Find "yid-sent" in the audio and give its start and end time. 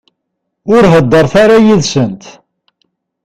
1.65-2.23